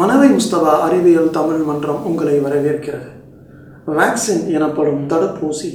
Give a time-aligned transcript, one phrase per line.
[0.00, 3.08] மனதை முஸ்தபா அறிவியல் தமிழ் மன்றம் உங்களை வரவேற்கிறது.
[3.96, 5.70] வேக்சின் எனப்படும் தடுப்பூசி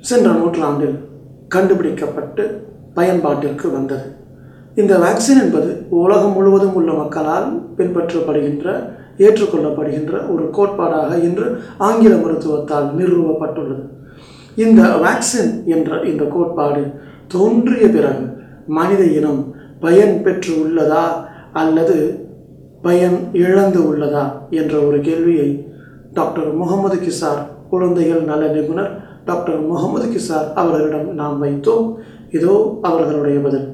[0.00, 0.96] சென்ற நூற்றாண்டில்
[1.48, 2.44] கண்டுபிடிக்கப்பட்டு
[2.94, 4.06] பயன்பாட்டிற்கு வந்தது.
[4.74, 8.66] இந்த வேக்சின் என்பது உலகம் முழுவதும் உள்ள மக்களால் பின்பற்றப்படுகின்ற
[9.18, 11.46] ஏற்றுக்கொள்ளப்படுகின்ற ஒரு கோட்பாடாக இன்று
[11.78, 13.84] ஆங்கில மருத்துவத்தால் நிறுவப்பட்டுள்ளது.
[14.64, 16.82] இந்த வேக்சின் என்ற இந்த கோட்பாடு
[17.28, 18.26] தோன்றிய பிறகு
[18.66, 21.06] மனித இனம் பயன் பெற்று உள்ளதா
[21.52, 21.96] அல்லது
[22.84, 24.24] பயன் இழந்து உள்ளதா
[24.60, 25.48] என்ற ஒரு கேள்வியை
[26.18, 28.90] டாக்டர் முகமது கிசார் குழந்தைகள் நல நிபுணர்
[29.28, 31.86] டாக்டர் முகமது கிசார் அவர்களிடம் நாம் வைத்தோம்.
[32.38, 32.54] இதோ
[32.88, 33.66] அவர்களுடைய பதில்.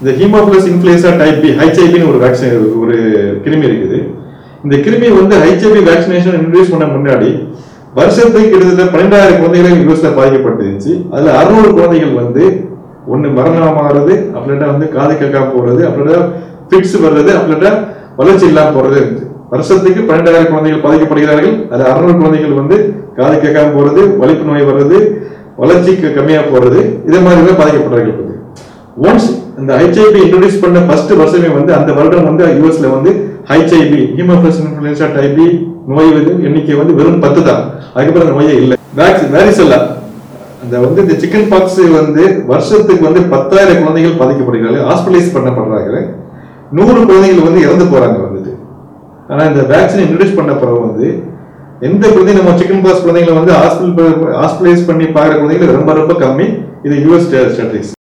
[0.00, 2.96] இந்த ஹீமோபிளஸ் இன்ஃப்ளூயன்சா டைப் பி ஹைச்ஐபின்னு ஒரு வேக்சின் ஒரு
[3.44, 3.98] கிருமி இருக்குது.
[4.64, 7.30] இந்த கிருமி வந்து ஹைச்ஐபி வேக்சினேஷன் இன்ட்ரடியூஸ் பண்ண முன்னாடி
[7.98, 10.94] வருஷத்துக்கு கிட்டத்தட்ட பன்னெண்டாயிரம் குழந்தைகள் யூஎஸ்ல பாதிக்கப்பட்டுருந்துச்சு.
[11.12, 12.44] அதுல அறுநூறு குழந்தைகள் வந்து
[13.12, 16.22] ஒன்று மரணமாகிறது அப்படின்ட்டா வந்து காது கேட்காம போகிறது அப்படின்ட்டா
[16.70, 17.72] ஃபிட்ஸ் வர்றது அப்படின்ட்டா
[18.18, 19.24] வளர்ச்சி இல்லாமல் போறது இருந்துச்சு.
[19.52, 21.54] வருஷத்துக்கு பன்னெண்டாயிரம் குழந்தைகள் பாதிக்கப்படுகிறார்கள்.
[21.72, 22.76] அது அறுநூறு குழந்தைகள் வந்து
[23.18, 24.98] காது கேட்காம போறது வலிப்பு நோய் வர்றது
[25.60, 26.78] வளர்ச்சி கம்மியா போறது
[27.08, 28.34] இதே மாதிரி தான் பாதிக்கப்படுறார்கள் வந்து
[29.06, 29.28] ஒன்ஸ்
[29.60, 33.10] இந்த ஹெச்ஐபி இன்ட்ரோடியூஸ் பண்ண ஃபர்ஸ்ட் வருஷமே வந்து அந்த வருடம் வந்து யூஎஸ்ல வந்து
[33.50, 35.46] ஹெச்ஐபி ஹீமோபிளஸ் இன்ஃபுளுன்சா டைபி
[35.92, 36.10] நோய்
[36.48, 37.62] எண்ணிக்கை வந்து வெறும் பத்து தான்.
[37.94, 38.76] அதுக்கப்புறம் அந்த நோயே இல்லை.
[39.00, 39.80] வேக்சின் வேரிசெல்லா
[40.64, 42.22] அந்த வந்து இந்த சிக்கன் பாக்ஸ் வந்து
[42.52, 46.00] வருஷத்துக்கு வந்து பத்தாயிரம் குழந்தைகள் பாதிக்கப்படுகிறார்கள் ஹாஸ்பிட்டலைஸ் பண்ணப்படுறாங்க
[46.78, 48.52] நூறு குழந்தைகள் வந்து இறந்து போறாங்க வந்துட்டு.
[49.30, 51.08] ஆனா இந்த வேக்சின் இன்ட்ரடியூஸ் பண்ண பிறகு வந்து
[51.88, 56.48] எந்த குழந்தையும் நம்ம சிக்கன் பாஸ் குழந்தைங்களை வந்து ஹாஸ்பிட்டல் ஹாஸ்பிட்டலைஸ் பண்ணி பார்க்குற குழந்தைகள் ரொம்ப ரொம்ப கம்மி.
[56.86, 57.95] இது யூஎஸ் ஸ்டாட்டிஸ்டிக்ஸ்